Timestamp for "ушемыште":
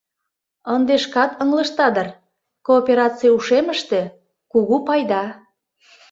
3.37-4.01